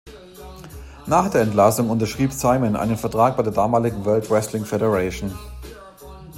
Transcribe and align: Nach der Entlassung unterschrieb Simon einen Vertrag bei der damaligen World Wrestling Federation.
Nach 1.05 1.29
der 1.29 1.41
Entlassung 1.41 1.91
unterschrieb 1.91 2.31
Simon 2.33 2.75
einen 2.75 2.97
Vertrag 2.97 3.37
bei 3.37 3.43
der 3.43 3.53
damaligen 3.53 4.03
World 4.03 4.31
Wrestling 4.31 4.65
Federation. 4.65 5.31